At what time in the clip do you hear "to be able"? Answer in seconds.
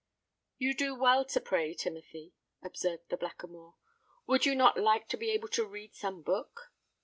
5.09-5.49